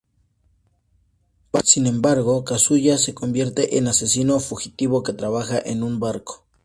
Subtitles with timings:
[1.63, 6.43] Sin embargo, Kazuya se convierte en asesino fugitivo que trabaja en un barco.